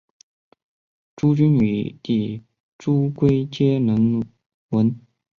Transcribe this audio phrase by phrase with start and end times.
[1.15, 2.41] 朱筠与弟
[2.79, 4.23] 朱圭皆能
[4.69, 4.99] 文。